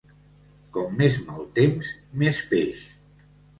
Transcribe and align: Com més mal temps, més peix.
Com 0.77 0.95
més 1.01 1.19
mal 1.27 1.45
temps, 1.61 1.93
més 2.25 2.43
peix. 2.57 2.83